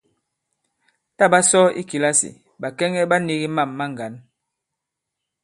[1.17, 2.29] Tǎ ɓa sɔ i kìlasì,
[2.61, 4.13] ɓàkɛŋɛ ɓa nīgī mâm ma ŋgǎn.